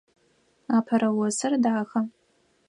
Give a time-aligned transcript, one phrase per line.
[0.77, 1.99] Апэрэ осыр дахэ.